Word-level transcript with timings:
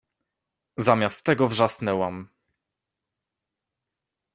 Zamiast 0.77 1.23
tego 1.25 1.47
wrzasnęłam 1.47 2.29